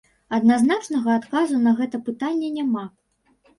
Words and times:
Адназначнага 0.37 1.09
адказу 1.19 1.61
на 1.67 1.75
гэта 1.83 2.01
пытанне 2.09 2.53
няма. 2.59 2.89